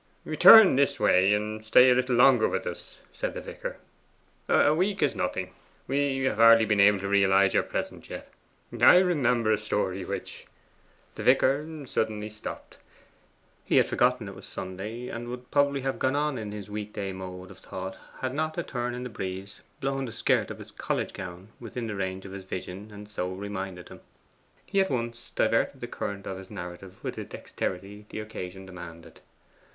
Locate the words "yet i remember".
8.09-9.51